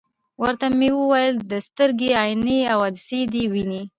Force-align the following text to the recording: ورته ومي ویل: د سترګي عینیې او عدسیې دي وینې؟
ورته 0.41 0.67
ومي 0.71 0.89
ویل: 1.09 1.35
د 1.51 1.53
سترګي 1.67 2.09
عینیې 2.21 2.61
او 2.73 2.79
عدسیې 2.87 3.23
دي 3.33 3.43
وینې؟ 3.51 3.81